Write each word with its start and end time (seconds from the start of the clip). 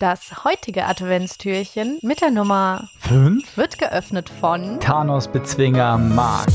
Das 0.00 0.44
heutige 0.44 0.86
Adventstürchen 0.86 1.98
mit 2.00 2.22
der 2.22 2.30
Nummer 2.30 2.88
5 3.00 3.58
wird 3.58 3.78
geöffnet 3.78 4.30
von 4.30 4.80
Thanos-Bezwinger 4.80 5.98
Mark. 5.98 6.48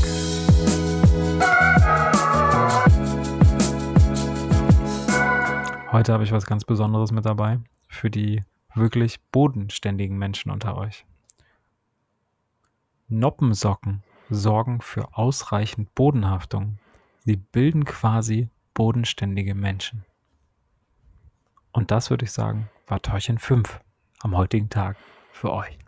Heute 5.92 6.12
habe 6.12 6.24
ich 6.24 6.32
was 6.32 6.44
ganz 6.44 6.64
Besonderes 6.64 7.12
mit 7.12 7.24
dabei 7.24 7.60
für 7.86 8.10
die 8.10 8.42
wirklich 8.74 9.20
bodenständigen 9.30 10.18
Menschen 10.18 10.50
unter 10.50 10.76
euch. 10.76 11.06
Noppensocken 13.06 14.02
sorgen 14.28 14.80
für 14.80 15.16
ausreichend 15.16 15.94
Bodenhaftung. 15.94 16.78
Sie 17.20 17.36
bilden 17.36 17.84
quasi 17.84 18.48
bodenständige 18.74 19.54
Menschen. 19.54 20.04
Und 21.70 21.92
das 21.92 22.10
würde 22.10 22.24
ich 22.24 22.32
sagen, 22.32 22.68
war 22.86 23.02
Türchen 23.02 23.38
5 23.38 23.80
am 24.20 24.36
heutigen 24.36 24.70
Tag 24.70 24.96
für 25.32 25.52
euch. 25.52 25.78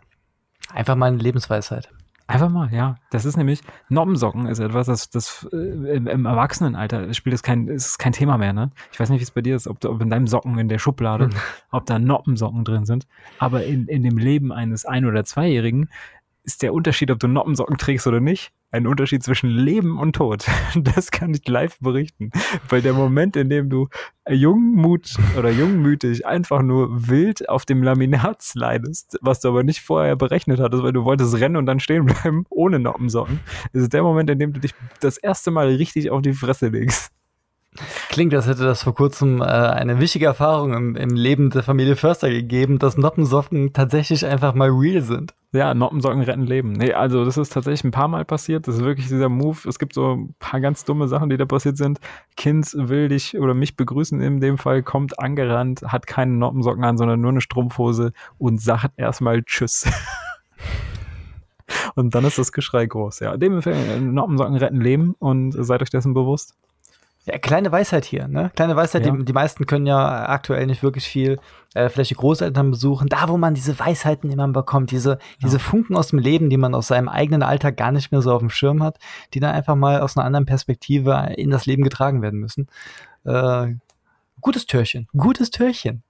Einfach 0.73 0.95
mal 0.95 1.07
eine 1.07 1.17
Lebensweisheit. 1.17 1.89
Einfach 2.27 2.49
mal, 2.49 2.71
ja. 2.71 2.93
Das 3.09 3.25
ist 3.25 3.37
nämlich, 3.37 3.61
Noppensocken 3.89 4.45
ist 4.45 4.59
etwas, 4.59 4.85
das, 4.85 5.09
das 5.09 5.49
äh, 5.51 5.95
im, 5.95 6.05
im 6.05 6.25
Erwachsenenalter 6.27 7.11
spielt 7.15 7.33
das 7.33 7.41
kein, 7.41 7.67
ist 7.67 7.97
kein 7.97 8.11
Thema 8.11 8.37
mehr, 8.37 8.53
ne? 8.53 8.69
Ich 8.91 8.99
weiß 8.99 9.09
nicht, 9.09 9.19
wie 9.19 9.23
es 9.23 9.31
bei 9.31 9.41
dir 9.41 9.55
ist, 9.55 9.67
ob, 9.67 9.83
ob 9.83 9.99
in 9.99 10.11
deinem 10.11 10.27
Socken 10.27 10.59
in 10.59 10.69
der 10.69 10.77
Schublade, 10.77 11.31
ob 11.71 11.87
da 11.87 11.97
Noppensocken 11.97 12.63
drin 12.65 12.85
sind. 12.85 13.07
Aber 13.39 13.63
in, 13.63 13.87
in 13.87 14.03
dem 14.03 14.19
Leben 14.19 14.51
eines 14.51 14.85
Ein- 14.85 15.05
oder 15.05 15.23
Zweijährigen 15.23 15.89
ist 16.43 16.61
der 16.61 16.73
Unterschied, 16.73 17.11
ob 17.11 17.19
du 17.19 17.27
Noppensocken 17.27 17.77
trägst 17.77 18.07
oder 18.07 18.19
nicht, 18.19 18.51
ein 18.71 18.87
Unterschied 18.87 19.23
zwischen 19.23 19.49
Leben 19.49 19.99
und 19.99 20.15
Tod. 20.15 20.45
Das 20.75 21.11
kann 21.11 21.33
ich 21.33 21.47
live 21.47 21.77
berichten. 21.79 22.31
Weil 22.67 22.81
der 22.81 22.93
Moment, 22.93 23.35
in 23.35 23.49
dem 23.49 23.69
du 23.69 23.87
jungmut 24.29 25.15
oder 25.37 25.49
jungmütig 25.49 26.25
einfach 26.25 26.61
nur 26.61 27.09
wild 27.09 27.49
auf 27.49 27.65
dem 27.65 27.83
Laminat 27.83 28.41
slidest, 28.41 29.17
was 29.21 29.41
du 29.41 29.49
aber 29.49 29.63
nicht 29.63 29.81
vorher 29.81 30.15
berechnet 30.15 30.59
hattest, 30.59 30.83
weil 30.83 30.93
du 30.93 31.03
wolltest 31.03 31.39
rennen 31.39 31.55
und 31.55 31.65
dann 31.65 31.79
stehen 31.79 32.05
bleiben 32.05 32.45
ohne 32.49 32.79
Noppensocken, 32.79 33.39
ist 33.73 33.93
der 33.93 34.03
Moment, 34.03 34.29
in 34.29 34.39
dem 34.39 34.53
du 34.53 34.59
dich 34.59 34.73
das 34.99 35.17
erste 35.17 35.51
Mal 35.51 35.67
richtig 35.67 36.09
auf 36.11 36.21
die 36.21 36.33
Fresse 36.33 36.67
legst. 36.69 37.11
Klingt, 38.09 38.33
als 38.33 38.47
hätte 38.47 38.63
das 38.63 38.81
vor 38.81 38.95
kurzem 38.95 39.39
äh, 39.39 39.45
eine 39.45 39.99
wichtige 39.99 40.25
Erfahrung 40.25 40.73
im, 40.73 40.95
im, 40.95 41.11
Leben 41.11 41.51
der 41.51 41.61
Familie 41.61 41.95
Förster 41.95 42.31
gegeben, 42.31 42.79
dass 42.79 42.97
Noppensocken 42.97 43.71
tatsächlich 43.71 44.25
einfach 44.25 44.55
mal 44.55 44.69
real 44.71 45.03
sind. 45.03 45.35
Ja, 45.51 45.75
Noppensocken 45.75 46.23
retten 46.23 46.47
Leben. 46.47 46.71
Nee, 46.71 46.91
also 46.93 47.23
das 47.23 47.37
ist 47.37 47.53
tatsächlich 47.53 47.83
ein 47.83 47.91
paar 47.91 48.07
Mal 48.07 48.25
passiert. 48.25 48.67
Das 48.67 48.77
ist 48.77 48.83
wirklich 48.83 49.09
dieser 49.09 49.29
Move. 49.29 49.59
Es 49.69 49.77
gibt 49.77 49.93
so 49.93 50.15
ein 50.15 50.33
paar 50.39 50.59
ganz 50.59 50.85
dumme 50.85 51.07
Sachen, 51.07 51.29
die 51.29 51.37
da 51.37 51.45
passiert 51.45 51.77
sind. 51.77 51.99
Kind 52.35 52.73
will 52.73 53.09
dich 53.09 53.37
oder 53.37 53.53
mich 53.53 53.77
begrüßen 53.77 54.19
in 54.21 54.41
dem 54.41 54.57
Fall, 54.57 54.81
kommt 54.81 55.19
angerannt, 55.19 55.83
hat 55.85 56.07
keine 56.07 56.31
Noppensocken 56.31 56.83
an, 56.83 56.97
sondern 56.97 57.21
nur 57.21 57.29
eine 57.29 57.41
Strumpfhose 57.41 58.11
und 58.39 58.59
sagt 58.59 58.93
erstmal 58.97 59.43
Tschüss. 59.43 59.85
und 61.93 62.15
dann 62.15 62.25
ist 62.25 62.39
das 62.39 62.53
Geschrei 62.53 62.87
groß. 62.87 63.19
Ja, 63.19 63.37
dementsprechend 63.37 64.13
Noppensocken 64.13 64.55
retten 64.55 64.81
Leben 64.81 65.15
und 65.19 65.51
seid 65.51 65.83
euch 65.83 65.91
dessen 65.91 66.15
bewusst. 66.15 66.55
Ja, 67.29 67.37
kleine 67.37 67.71
Weisheit 67.71 68.05
hier, 68.05 68.27
ne? 68.27 68.51
Kleine 68.55 68.75
Weisheit, 68.75 69.05
ja. 69.05 69.11
die, 69.11 69.25
die 69.25 69.33
meisten 69.33 69.65
können 69.65 69.85
ja 69.85 70.27
aktuell 70.27 70.65
nicht 70.65 70.81
wirklich 70.81 71.05
viel 71.07 71.39
äh, 71.75 71.89
vielleicht 71.89 72.09
die 72.09 72.15
Großeltern 72.15 72.71
besuchen, 72.71 73.07
da 73.07 73.29
wo 73.29 73.37
man 73.37 73.53
diese 73.53 73.77
Weisheiten 73.77 74.31
immer 74.31 74.47
bekommt, 74.47 74.89
diese, 74.89 75.11
ja. 75.11 75.17
diese 75.43 75.59
Funken 75.59 75.95
aus 75.95 76.07
dem 76.07 76.19
Leben, 76.19 76.49
die 76.49 76.57
man 76.57 76.73
aus 76.73 76.87
seinem 76.87 77.07
eigenen 77.07 77.43
Alltag 77.43 77.77
gar 77.77 77.91
nicht 77.91 78.11
mehr 78.11 78.21
so 78.21 78.33
auf 78.33 78.39
dem 78.39 78.49
Schirm 78.49 78.81
hat, 78.81 78.97
die 79.33 79.39
dann 79.39 79.53
einfach 79.53 79.75
mal 79.75 80.01
aus 80.01 80.17
einer 80.17 80.25
anderen 80.25 80.47
Perspektive 80.47 81.33
in 81.37 81.51
das 81.51 81.67
Leben 81.67 81.83
getragen 81.83 82.21
werden 82.21 82.39
müssen. 82.39 82.67
Äh, 83.25 83.75
gutes 84.41 84.65
Türchen, 84.65 85.07
gutes 85.15 85.51
Türchen. 85.51 86.01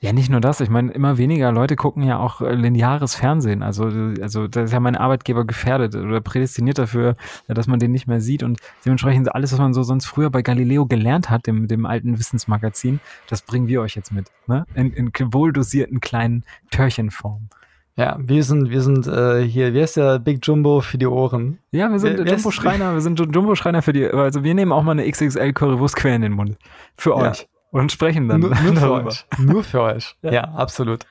Ja, 0.00 0.12
nicht 0.12 0.30
nur 0.30 0.40
das. 0.40 0.60
Ich 0.60 0.70
meine, 0.70 0.92
immer 0.92 1.18
weniger 1.18 1.50
Leute 1.50 1.74
gucken 1.74 2.04
ja 2.04 2.18
auch 2.18 2.40
äh, 2.40 2.54
lineares 2.54 3.16
Fernsehen. 3.16 3.64
Also, 3.64 3.90
also 4.22 4.46
da 4.46 4.62
ist 4.62 4.72
ja 4.72 4.78
mein 4.78 4.94
Arbeitgeber 4.94 5.44
gefährdet 5.44 5.96
oder 5.96 6.20
prädestiniert 6.20 6.78
dafür, 6.78 7.16
dass 7.48 7.66
man 7.66 7.80
den 7.80 7.90
nicht 7.90 8.06
mehr 8.06 8.20
sieht. 8.20 8.44
Und 8.44 8.60
dementsprechend 8.84 9.34
alles, 9.34 9.52
was 9.52 9.58
man 9.58 9.74
so 9.74 9.82
sonst 9.82 10.06
früher 10.06 10.30
bei 10.30 10.42
Galileo 10.42 10.86
gelernt 10.86 11.30
hat, 11.30 11.48
dem, 11.48 11.66
dem 11.66 11.84
alten 11.84 12.16
Wissensmagazin, 12.16 13.00
das 13.28 13.42
bringen 13.42 13.66
wir 13.66 13.80
euch 13.80 13.96
jetzt 13.96 14.12
mit. 14.12 14.30
Ne? 14.46 14.66
In, 14.74 14.92
in 14.92 15.10
wohl 15.32 15.52
dosierten 15.52 16.00
kleinen 16.00 16.44
Törchenform. 16.70 17.48
Ja, 17.96 18.16
wir 18.20 18.44
sind, 18.44 18.70
wir 18.70 18.82
sind 18.82 19.08
äh, 19.08 19.42
hier, 19.42 19.74
wie 19.74 19.82
heißt 19.82 19.96
der 19.96 20.20
Big 20.20 20.46
Jumbo 20.46 20.80
für 20.80 20.98
die 20.98 21.08
Ohren? 21.08 21.58
Ja, 21.72 21.90
wir 21.90 21.98
sind 21.98 22.20
Jumbo-Schreiner, 22.20 22.92
wir 22.92 23.00
sind 23.00 23.18
Jumbo-Schreiner 23.18 23.82
für 23.82 23.92
die, 23.92 24.06
also 24.06 24.44
wir 24.44 24.54
nehmen 24.54 24.70
auch 24.70 24.84
mal 24.84 24.92
eine 24.92 25.10
XXL 25.10 25.52
Currywurst 25.52 25.96
quer 25.96 26.14
in 26.14 26.22
den 26.22 26.32
Mund. 26.34 26.56
Für 26.94 27.18
ja. 27.18 27.32
Und 27.70 27.92
sprechen 27.92 28.28
dann 28.28 28.40
nur, 28.40 28.54
nur 28.54 28.76
für 28.76 28.92
euch. 28.92 29.26
Nur 29.38 29.64
für 29.64 29.82
euch. 29.82 30.16
Ja. 30.22 30.32
ja. 30.32 30.42
absolut. 30.44 31.06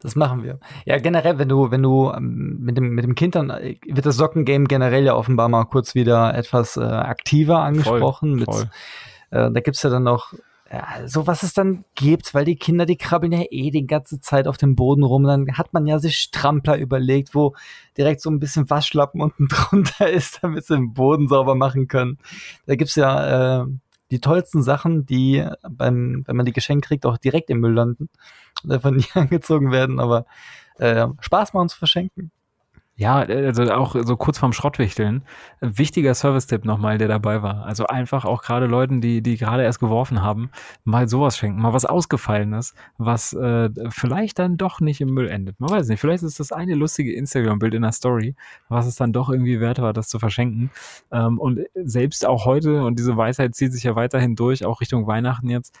Das 0.00 0.14
machen 0.14 0.42
wir. 0.42 0.60
Ja, 0.84 0.98
generell, 0.98 1.38
wenn 1.38 1.48
du, 1.48 1.70
wenn 1.70 1.82
du 1.82 2.12
ähm, 2.14 2.58
mit 2.60 2.76
dem, 2.76 2.90
mit 2.90 3.04
dem 3.04 3.14
Kind 3.14 3.34
dann, 3.34 3.50
äh, 3.50 3.76
wird 3.86 4.04
das 4.04 4.16
Sockengame 4.16 4.66
generell 4.66 5.04
ja 5.04 5.14
offenbar 5.14 5.48
mal 5.48 5.64
kurz 5.64 5.94
wieder 5.94 6.34
etwas 6.34 6.76
äh, 6.76 6.82
aktiver 6.82 7.60
angesprochen. 7.60 8.44
Voll, 8.44 8.54
voll. 8.54 8.64
Mit, 8.64 8.70
äh, 9.30 9.50
da 9.50 9.60
gibt's 9.60 9.82
ja 9.82 9.90
dann 9.90 10.02
noch 10.02 10.32
ja, 10.70 11.06
so 11.06 11.26
was 11.28 11.44
es 11.44 11.54
dann 11.54 11.84
gibt, 11.94 12.34
weil 12.34 12.44
die 12.44 12.56
Kinder, 12.56 12.86
die 12.86 12.96
krabbeln 12.96 13.32
ja 13.32 13.44
eh 13.50 13.70
die 13.70 13.86
ganze 13.86 14.20
Zeit 14.20 14.48
auf 14.48 14.56
dem 14.56 14.74
Boden 14.74 15.04
rum. 15.04 15.22
Dann 15.22 15.56
hat 15.56 15.72
man 15.72 15.86
ja 15.86 15.98
sich 15.98 16.16
Strampler 16.16 16.76
überlegt, 16.76 17.34
wo 17.34 17.54
direkt 17.96 18.20
so 18.20 18.30
ein 18.30 18.40
bisschen 18.40 18.68
Waschlappen 18.68 19.20
unten 19.20 19.48
drunter 19.48 20.10
ist, 20.10 20.42
damit 20.42 20.64
sie 20.64 20.74
den 20.74 20.92
Boden 20.92 21.28
sauber 21.28 21.54
machen 21.54 21.86
können. 21.86 22.18
Da 22.66 22.74
gibt's 22.74 22.96
ja 22.96 23.62
äh, 23.62 23.66
die 24.10 24.20
tollsten 24.20 24.62
Sachen, 24.62 25.06
die 25.06 25.46
beim, 25.68 26.22
wenn 26.26 26.36
man 26.36 26.46
die 26.46 26.52
geschenkt 26.52 26.86
kriegt, 26.86 27.06
auch 27.06 27.18
direkt 27.18 27.50
im 27.50 27.60
Müll 27.60 27.74
landen 27.74 28.08
und 28.62 28.72
einfach 28.72 28.90
nie 28.90 29.06
angezogen 29.14 29.72
werden, 29.72 30.00
aber 30.00 30.26
äh, 30.78 31.06
Spaß 31.20 31.54
machen 31.54 31.68
zu 31.68 31.78
verschenken. 31.78 32.30
Ja, 32.98 33.16
also 33.18 33.70
auch 33.74 33.94
so 33.94 34.16
kurz 34.16 34.38
vorm 34.38 34.54
Schrottwichteln. 34.54 35.22
Wichtiger 35.60 36.14
Service-Tipp 36.14 36.64
nochmal, 36.64 36.96
der 36.96 37.08
dabei 37.08 37.42
war. 37.42 37.66
Also 37.66 37.86
einfach 37.86 38.24
auch 38.24 38.42
gerade 38.42 38.64
Leuten, 38.64 39.02
die, 39.02 39.20
die 39.20 39.36
gerade 39.36 39.64
erst 39.64 39.80
geworfen 39.80 40.22
haben, 40.22 40.50
mal 40.84 41.06
sowas 41.06 41.36
schenken, 41.36 41.60
mal 41.60 41.74
was 41.74 41.84
Ausgefallenes, 41.84 42.74
was 42.96 43.34
äh, 43.34 43.68
vielleicht 43.90 44.38
dann 44.38 44.56
doch 44.56 44.80
nicht 44.80 45.02
im 45.02 45.12
Müll 45.12 45.28
endet. 45.28 45.60
Man 45.60 45.68
weiß 45.68 45.88
nicht, 45.88 46.00
vielleicht 46.00 46.22
ist 46.22 46.40
das 46.40 46.52
eine 46.52 46.74
lustige 46.74 47.12
Instagram-Bild 47.12 47.74
in 47.74 47.82
der 47.82 47.92
Story, 47.92 48.34
was 48.70 48.86
es 48.86 48.96
dann 48.96 49.12
doch 49.12 49.28
irgendwie 49.28 49.60
wert 49.60 49.78
war, 49.78 49.92
das 49.92 50.08
zu 50.08 50.18
verschenken. 50.18 50.70
Ähm, 51.12 51.38
und 51.38 51.60
selbst 51.74 52.24
auch 52.24 52.46
heute, 52.46 52.82
und 52.82 52.98
diese 52.98 53.14
Weisheit 53.14 53.54
zieht 53.54 53.74
sich 53.74 53.84
ja 53.84 53.94
weiterhin 53.94 54.36
durch, 54.36 54.64
auch 54.64 54.80
Richtung 54.80 55.06
Weihnachten 55.06 55.50
jetzt, 55.50 55.78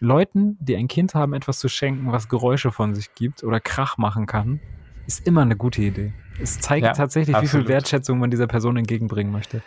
Leuten, 0.00 0.56
die 0.60 0.74
ein 0.74 0.88
Kind 0.88 1.14
haben, 1.14 1.32
etwas 1.32 1.60
zu 1.60 1.68
schenken, 1.68 2.10
was 2.10 2.28
Geräusche 2.28 2.72
von 2.72 2.96
sich 2.96 3.14
gibt 3.14 3.44
oder 3.44 3.60
Krach 3.60 3.98
machen 3.98 4.26
kann, 4.26 4.60
ist 5.10 5.26
immer 5.26 5.42
eine 5.42 5.56
gute 5.56 5.82
Idee. 5.82 6.12
Es 6.40 6.60
zeigt 6.60 6.86
ja, 6.86 6.92
tatsächlich, 6.92 7.34
absolut. 7.34 7.52
wie 7.52 7.58
viel 7.58 7.68
Wertschätzung 7.68 8.18
man 8.18 8.30
dieser 8.30 8.46
Person 8.46 8.76
entgegenbringen 8.76 9.32
möchte. 9.32 9.60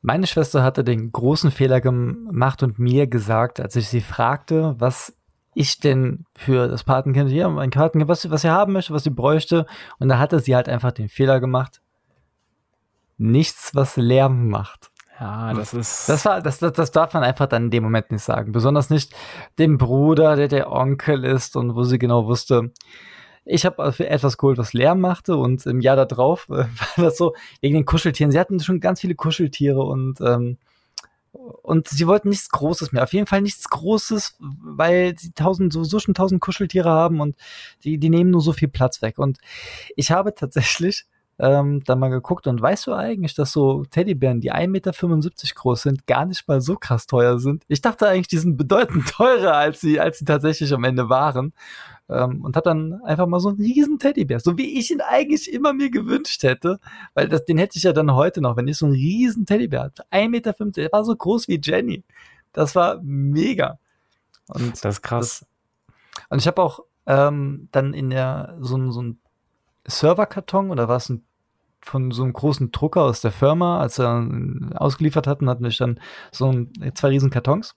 Meine 0.00 0.26
Schwester 0.26 0.62
hatte 0.62 0.84
den 0.84 1.12
großen 1.12 1.50
Fehler 1.50 1.80
gemacht 1.80 2.62
und 2.62 2.78
mir 2.78 3.06
gesagt, 3.06 3.60
als 3.60 3.76
ich 3.76 3.88
sie 3.88 4.00
fragte, 4.00 4.74
was 4.78 5.14
ich 5.54 5.80
denn 5.80 6.24
für 6.36 6.68
das 6.68 6.84
Patenkind, 6.84 7.30
ja, 7.30 7.48
mein 7.48 7.70
Patenkind, 7.70 8.08
was, 8.08 8.30
was 8.30 8.42
sie 8.42 8.50
haben 8.50 8.72
möchte, 8.72 8.94
was 8.94 9.04
sie 9.04 9.10
bräuchte. 9.10 9.66
Und 9.98 10.08
da 10.08 10.18
hatte 10.18 10.40
sie 10.40 10.54
halt 10.54 10.68
einfach 10.68 10.92
den 10.92 11.08
Fehler 11.08 11.40
gemacht. 11.40 11.82
Nichts, 13.18 13.74
was 13.74 13.96
Lärm 13.96 14.48
macht. 14.48 14.90
Ja, 15.20 15.52
das 15.52 15.74
ist. 15.74 16.08
Das, 16.08 16.24
war, 16.24 16.40
das, 16.40 16.60
das, 16.60 16.72
das 16.72 16.92
darf 16.92 17.12
man 17.12 17.24
einfach 17.24 17.46
dann 17.46 17.64
in 17.64 17.70
dem 17.70 17.82
Moment 17.82 18.12
nicht 18.12 18.22
sagen. 18.22 18.52
Besonders 18.52 18.88
nicht 18.88 19.12
dem 19.58 19.76
Bruder, 19.76 20.36
der 20.36 20.48
der 20.48 20.70
Onkel 20.70 21.24
ist 21.24 21.56
und 21.56 21.74
wo 21.74 21.82
sie 21.82 21.98
genau 21.98 22.26
wusste, 22.26 22.72
ich 23.48 23.64
habe 23.64 23.82
etwas 23.98 24.36
geholt, 24.36 24.58
was 24.58 24.74
Lärm 24.74 25.00
machte 25.00 25.36
und 25.36 25.64
im 25.66 25.80
Jahr 25.80 25.96
darauf 25.96 26.48
äh, 26.48 26.52
war 26.96 27.04
das 27.04 27.16
so, 27.16 27.34
wegen 27.60 27.74
den 27.74 27.84
Kuscheltieren. 27.84 28.30
Sie 28.30 28.38
hatten 28.38 28.60
schon 28.60 28.80
ganz 28.80 29.00
viele 29.00 29.14
Kuscheltiere 29.14 29.82
und 29.82 30.20
ähm, 30.20 30.58
und 31.32 31.88
sie 31.88 32.06
wollten 32.06 32.30
nichts 32.30 32.48
Großes 32.48 32.92
mehr. 32.92 33.02
Auf 33.02 33.12
jeden 33.12 33.26
Fall 33.26 33.42
nichts 33.42 33.68
Großes, 33.68 34.38
weil 34.40 35.16
sie 35.18 35.32
tausend, 35.32 35.72
sowieso 35.72 35.98
schon 35.98 36.14
tausend 36.14 36.40
Kuscheltiere 36.40 36.90
haben 36.90 37.20
und 37.20 37.36
die, 37.84 37.98
die 37.98 38.08
nehmen 38.08 38.30
nur 38.30 38.40
so 38.40 38.52
viel 38.52 38.68
Platz 38.68 39.02
weg. 39.02 39.18
Und 39.18 39.38
ich 39.94 40.10
habe 40.10 40.34
tatsächlich 40.34 41.06
ähm, 41.38 41.82
dann 41.84 41.98
mal 41.98 42.08
geguckt 42.08 42.46
und 42.46 42.60
weißt 42.60 42.86
du 42.88 42.94
eigentlich, 42.94 43.34
dass 43.34 43.52
so 43.52 43.84
Teddybären, 43.84 44.40
die 44.40 44.52
1,75 44.52 44.66
Meter 44.68 44.92
groß 45.54 45.82
sind, 45.82 46.06
gar 46.06 46.24
nicht 46.24 46.48
mal 46.48 46.60
so 46.60 46.76
krass 46.76 47.06
teuer 47.06 47.38
sind? 47.38 47.62
Ich 47.68 47.80
dachte 47.80 48.08
eigentlich, 48.08 48.28
die 48.28 48.38
sind 48.38 48.56
bedeutend 48.56 49.08
teurer, 49.16 49.54
als 49.54 49.80
sie, 49.80 50.00
als 50.00 50.18
sie 50.18 50.24
tatsächlich 50.24 50.72
am 50.72 50.84
Ende 50.84 51.08
waren. 51.08 51.52
Ähm, 52.08 52.42
und 52.42 52.56
hab 52.56 52.64
dann 52.64 53.02
einfach 53.02 53.26
mal 53.26 53.38
so 53.38 53.50
einen 53.50 53.58
riesen 53.58 53.98
Teddybär, 53.98 54.40
so 54.40 54.56
wie 54.56 54.78
ich 54.78 54.90
ihn 54.90 55.00
eigentlich 55.00 55.52
immer 55.52 55.72
mir 55.72 55.90
gewünscht 55.90 56.42
hätte, 56.42 56.80
weil 57.14 57.28
das, 57.28 57.44
den 57.44 57.58
hätte 57.58 57.76
ich 57.76 57.84
ja 57.84 57.92
dann 57.92 58.14
heute 58.14 58.40
noch, 58.40 58.56
wenn 58.56 58.66
ich 58.66 58.78
so 58.78 58.86
einen 58.86 58.94
riesen 58.94 59.46
Teddybär 59.46 59.82
hatte. 59.84 60.04
1,50 60.10 60.28
Meter, 60.28 60.52
der 60.52 60.92
war 60.92 61.04
so 61.04 61.14
groß 61.14 61.48
wie 61.48 61.60
Jenny. 61.62 62.02
Das 62.52 62.74
war 62.74 63.00
mega. 63.02 63.78
Und 64.48 64.82
das 64.84 64.96
ist 64.96 65.02
krass. 65.02 65.40
Das, 65.40 66.26
und 66.30 66.38
ich 66.38 66.46
habe 66.46 66.62
auch 66.62 66.80
ähm, 67.06 67.68
dann 67.72 67.94
in 67.94 68.10
der 68.10 68.56
so, 68.60 68.90
so 68.90 69.02
ein 69.02 69.18
Serverkarton 69.86 70.70
oder 70.70 70.88
war 70.88 70.96
es 70.96 71.08
ein 71.08 71.24
von 71.80 72.10
so 72.10 72.22
einem 72.22 72.32
großen 72.32 72.70
Drucker 72.72 73.02
aus 73.02 73.20
der 73.20 73.32
Firma, 73.32 73.80
als 73.80 73.98
er 73.98 74.26
ausgeliefert 74.74 75.26
hatten, 75.26 75.48
hatten 75.48 75.64
wir 75.64 75.70
dann 75.70 76.00
so 76.32 76.50
ein, 76.50 76.72
zwei 76.94 77.08
riesen 77.08 77.30
Kartons. 77.30 77.74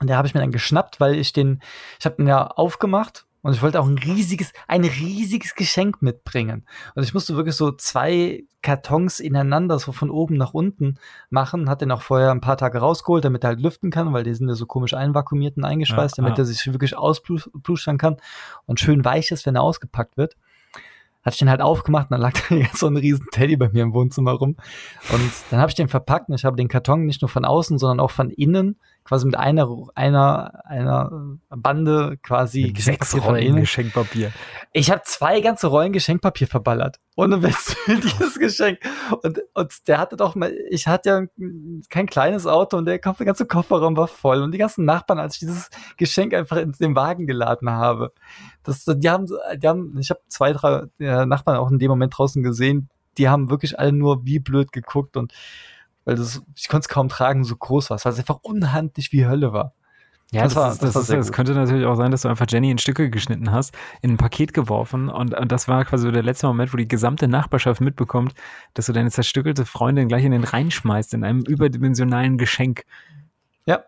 Und 0.00 0.08
der 0.08 0.16
habe 0.18 0.28
ich 0.28 0.34
mir 0.34 0.40
dann 0.40 0.52
geschnappt, 0.52 1.00
weil 1.00 1.14
ich 1.14 1.32
den, 1.32 1.60
ich 1.98 2.04
habe 2.04 2.16
den 2.16 2.26
ja 2.26 2.46
aufgemacht 2.46 3.26
Und 3.46 3.52
ich 3.52 3.62
wollte 3.62 3.78
auch 3.78 3.86
ein 3.86 3.96
riesiges, 3.96 4.52
ein 4.66 4.82
riesiges 4.84 5.54
Geschenk 5.54 6.02
mitbringen. 6.02 6.66
Und 6.96 7.04
ich 7.04 7.14
musste 7.14 7.36
wirklich 7.36 7.54
so 7.54 7.70
zwei 7.70 8.42
Kartons 8.60 9.20
ineinander, 9.20 9.78
so 9.78 9.92
von 9.92 10.10
oben 10.10 10.36
nach 10.36 10.52
unten 10.52 10.98
machen. 11.30 11.70
Hat 11.70 11.80
den 11.80 11.92
auch 11.92 12.02
vorher 12.02 12.32
ein 12.32 12.40
paar 12.40 12.56
Tage 12.56 12.78
rausgeholt, 12.78 13.24
damit 13.24 13.44
er 13.44 13.50
halt 13.50 13.60
lüften 13.60 13.92
kann, 13.92 14.12
weil 14.12 14.24
die 14.24 14.34
sind 14.34 14.48
ja 14.48 14.54
so 14.56 14.66
komisch 14.66 14.94
einvakuumiert 14.94 15.56
und 15.58 15.64
eingeschweißt, 15.64 16.18
Ja, 16.18 16.24
damit 16.24 16.38
ja. 16.38 16.42
er 16.42 16.46
sich 16.46 16.66
wirklich 16.66 16.96
ausplustern 16.96 17.98
kann 17.98 18.16
und 18.64 18.80
schön 18.80 19.04
weich 19.04 19.30
ist, 19.30 19.46
wenn 19.46 19.54
er 19.54 19.62
ausgepackt 19.62 20.16
wird. 20.16 20.36
Hatte 21.26 21.34
ich 21.34 21.38
den 21.40 21.50
halt 21.50 21.60
aufgemacht 21.60 22.06
und 22.06 22.12
dann 22.12 22.20
lag 22.20 22.32
da 22.48 22.56
so 22.72 22.86
ein 22.86 22.96
riesen 22.96 23.26
Teddy 23.32 23.56
bei 23.56 23.68
mir 23.68 23.82
im 23.82 23.92
Wohnzimmer 23.92 24.32
rum. 24.32 24.56
Und 25.12 25.32
dann 25.50 25.58
habe 25.58 25.68
ich 25.68 25.74
den 25.74 25.88
verpackt 25.88 26.28
und 26.28 26.36
ich 26.36 26.44
habe 26.44 26.56
den 26.56 26.68
Karton 26.68 27.04
nicht 27.04 27.20
nur 27.20 27.28
von 27.28 27.44
außen, 27.44 27.78
sondern 27.78 27.98
auch 27.98 28.12
von 28.12 28.30
innen, 28.30 28.78
quasi 29.06 29.24
mit 29.24 29.36
einer, 29.36 29.68
einer, 29.94 30.62
einer 30.64 31.10
Bande 31.50 32.18
quasi 32.22 32.74
sechs 32.76 33.16
Rollen. 33.16 33.56
Geschenkpapier. 33.56 34.32
Ich 34.72 34.90
habe 34.90 35.02
zwei 35.04 35.40
ganze 35.40 35.68
Rollen 35.68 35.92
Geschenkpapier 35.92 36.48
verballert. 36.48 36.98
Ohne 37.14 37.42
Witz, 37.42 37.76
dieses 37.86 38.38
Geschenk. 38.38 38.80
Und, 39.22 39.40
und 39.54 39.88
der 39.88 39.98
hatte 39.98 40.16
doch 40.16 40.34
mal, 40.34 40.52
ich 40.70 40.86
hatte 40.88 41.08
ja 41.08 41.22
kein 41.88 42.06
kleines 42.06 42.46
Auto 42.46 42.76
und 42.76 42.84
der 42.84 42.98
der 42.98 43.26
ganze 43.26 43.46
Kofferraum 43.46 43.96
war 43.96 44.08
voll. 44.08 44.42
Und 44.42 44.52
die 44.52 44.58
ganzen 44.58 44.84
Nachbarn, 44.84 45.20
als 45.20 45.34
ich 45.34 45.40
dieses 45.40 45.70
Geschenk 45.96 46.34
einfach 46.34 46.56
in 46.56 46.72
den 46.72 46.96
Wagen 46.96 47.26
geladen 47.26 47.70
habe, 47.70 48.12
das, 48.64 48.84
die 48.84 49.08
haben, 49.08 49.26
die 49.26 49.68
haben, 49.68 49.96
ich 49.98 50.10
habe 50.10 50.20
zwei, 50.28 50.52
drei 50.52 50.82
äh, 50.98 51.24
Nachbarn 51.26 51.56
auch 51.56 51.70
in 51.70 51.78
dem 51.78 51.88
Moment 51.88 52.18
draußen 52.18 52.42
gesehen, 52.42 52.88
die 53.18 53.28
haben 53.28 53.50
wirklich 53.50 53.78
alle 53.78 53.92
nur 53.92 54.26
wie 54.26 54.40
blöd 54.40 54.72
geguckt 54.72 55.16
und 55.16 55.32
weil 56.06 56.16
das, 56.16 56.40
ich 56.56 56.68
konnte 56.68 56.86
es 56.86 56.88
kaum 56.88 57.08
tragen, 57.10 57.44
so 57.44 57.54
groß 57.54 57.90
war, 57.90 58.02
weil 58.02 58.12
es 58.12 58.18
einfach 58.18 58.38
unhandlich 58.42 59.12
wie 59.12 59.26
Hölle 59.26 59.52
war. 59.52 59.74
Ja, 60.32 60.42
Das 60.42 60.54
das, 60.54 60.62
war- 60.62 60.68
das 60.70 60.78
das, 60.78 60.94
war 60.94 61.02
ist, 61.02 61.10
es 61.10 61.26
gut. 61.28 61.36
könnte 61.36 61.52
natürlich 61.54 61.86
auch 61.86 61.94
sein, 61.94 62.10
dass 62.10 62.22
du 62.22 62.28
einfach 62.28 62.46
Jenny 62.48 62.70
in 62.70 62.78
Stücke 62.78 63.10
geschnitten 63.10 63.52
hast, 63.52 63.76
in 64.02 64.12
ein 64.12 64.16
Paket 64.16 64.52
geworfen 64.54 65.08
und, 65.08 65.34
und 65.34 65.52
das 65.52 65.68
war 65.68 65.84
quasi 65.84 66.10
der 66.10 66.22
letzte 66.24 66.46
Moment, 66.48 66.72
wo 66.72 66.76
die 66.78 66.88
gesamte 66.88 67.28
Nachbarschaft 67.28 67.80
mitbekommt, 67.80 68.34
dass 68.74 68.86
du 68.86 68.92
deine 68.92 69.10
zerstückelte 69.10 69.64
Freundin 69.66 70.08
gleich 70.08 70.24
in 70.24 70.32
den 70.32 70.42
reinschmeißt, 70.42 71.14
in 71.14 71.22
einem 71.22 71.42
überdimensionalen 71.42 72.38
Geschenk. 72.38 72.84
Ja, 73.66 73.84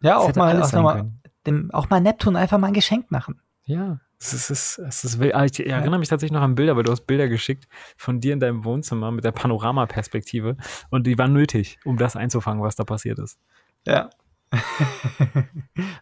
Das 0.00 0.16
auch 0.16 0.34
mal, 0.36 0.62
auch, 0.62 0.72
mal 0.72 1.10
dem, 1.46 1.70
auch 1.72 1.88
mal 1.90 2.00
Neptun 2.00 2.36
einfach 2.36 2.58
mal 2.58 2.68
ein 2.68 2.72
Geschenk 2.74 3.10
machen. 3.10 3.40
Ja, 3.64 3.98
es 4.22 4.32
ist, 4.32 4.50
es 4.50 4.78
ist, 4.78 5.04
es 5.04 5.04
ist. 5.04 5.34
Ah, 5.34 5.44
Ich 5.44 5.66
erinnere 5.66 5.98
mich 5.98 6.08
tatsächlich 6.08 6.32
noch 6.32 6.42
an 6.42 6.54
Bilder, 6.54 6.76
weil 6.76 6.84
du 6.84 6.92
hast 6.92 7.06
Bilder 7.06 7.28
geschickt 7.28 7.66
von 7.96 8.20
dir 8.20 8.32
in 8.32 8.40
deinem 8.40 8.64
Wohnzimmer 8.64 9.10
mit 9.10 9.24
der 9.24 9.32
Panoramaperspektive 9.32 10.56
und 10.90 11.06
die 11.06 11.18
waren 11.18 11.32
nötig, 11.32 11.78
um 11.84 11.96
das 11.96 12.14
einzufangen, 12.14 12.62
was 12.62 12.76
da 12.76 12.84
passiert 12.84 13.18
ist. 13.18 13.38
Ja. 13.86 14.10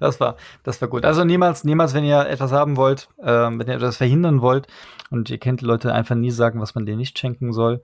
das 0.01 0.21
war, 0.21 0.37
das 0.65 0.81
war 0.83 0.89
gut. 0.89 1.05
Also 1.05 1.25
niemals, 1.25 1.65
niemals, 1.65 1.95
wenn 1.95 2.05
ihr 2.05 2.27
etwas 2.27 2.53
haben 2.53 2.77
wollt, 2.77 3.09
ähm, 3.23 3.59
wenn 3.59 3.69
ihr 3.69 3.75
etwas 3.75 3.97
verhindern 3.97 4.43
wollt 4.43 4.67
und 5.11 5.31
ihr 5.31 5.39
kennt 5.39 5.61
die 5.61 5.67
Leute 5.67 5.95
einfach 5.95 6.17
nie 6.17 6.33
sagen, 6.33 6.61
was 6.61 6.75
man 6.75 6.85
denen 6.85 6.99
nicht 6.99 7.19
schenken 7.19 7.53
soll. 7.53 7.83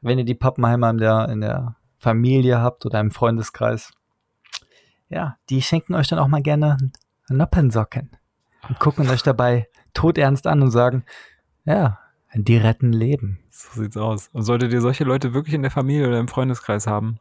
Wenn 0.00 0.18
ihr 0.18 0.24
die 0.24 0.34
Pappenheimer 0.34 0.90
in 0.90 0.98
der, 0.98 1.28
in 1.28 1.40
der 1.40 1.76
Familie 1.98 2.60
habt 2.60 2.86
oder 2.86 3.00
im 3.00 3.10
Freundeskreis, 3.10 3.92
ja, 5.08 5.36
die 5.50 5.62
schenken 5.62 5.94
euch 5.94 6.08
dann 6.08 6.18
auch 6.18 6.28
mal 6.28 6.42
gerne 6.42 6.78
Noppensocken 7.28 8.17
und 8.68 8.78
gucken 8.78 9.08
euch 9.08 9.22
dabei 9.22 9.68
todernst 9.94 10.46
an 10.46 10.62
und 10.62 10.70
sagen, 10.70 11.04
ja, 11.64 11.98
die 12.34 12.56
retten 12.56 12.92
Leben. 12.92 13.40
So 13.50 13.82
sieht's 13.82 13.96
aus. 13.96 14.28
Und 14.32 14.42
solltet 14.42 14.72
ihr 14.72 14.80
solche 14.80 15.04
Leute 15.04 15.34
wirklich 15.34 15.54
in 15.54 15.62
der 15.62 15.70
Familie 15.70 16.06
oder 16.06 16.20
im 16.20 16.28
Freundeskreis 16.28 16.86
haben, 16.86 17.18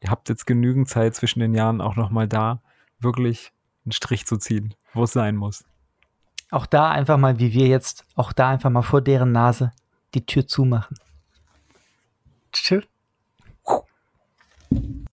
ihr 0.00 0.10
habt 0.10 0.28
jetzt 0.28 0.46
genügend 0.46 0.88
Zeit 0.88 1.14
zwischen 1.14 1.40
den 1.40 1.54
Jahren 1.54 1.80
auch 1.80 1.96
nochmal 1.96 2.28
da, 2.28 2.60
wirklich 2.98 3.52
einen 3.84 3.92
Strich 3.92 4.26
zu 4.26 4.36
ziehen, 4.36 4.74
wo 4.94 5.04
es 5.04 5.12
sein 5.12 5.36
muss. 5.36 5.64
Auch 6.50 6.66
da 6.66 6.90
einfach 6.90 7.16
mal, 7.16 7.38
wie 7.38 7.52
wir 7.52 7.66
jetzt, 7.66 8.04
auch 8.14 8.32
da 8.32 8.50
einfach 8.50 8.70
mal 8.70 8.82
vor 8.82 9.00
deren 9.00 9.32
Nase 9.32 9.70
die 10.14 10.26
Tür 10.26 10.46
zumachen. 10.46 10.98